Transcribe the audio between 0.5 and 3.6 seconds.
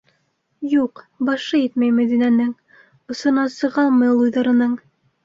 Юҡ, башы етмәй Мәҙинәнең, осона